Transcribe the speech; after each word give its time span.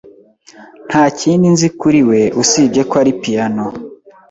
Nta 0.87 1.03
kindi 1.19 1.45
nzi 1.53 1.67
kuri 1.79 1.99
we 2.09 2.21
usibye 2.41 2.81
ko 2.89 2.93
ari 3.01 3.11
piyano. 3.21 3.65